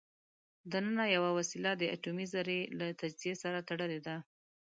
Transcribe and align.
دننه 0.71 1.03
یوه 1.15 1.29
وسیله 1.37 1.71
د 1.77 1.83
اټومي 1.95 2.25
ذرې 2.33 2.59
له 2.77 2.85
تجزیې 3.01 3.35
سره 3.43 3.59
تړلې 3.69 3.99
ده. 4.05 4.15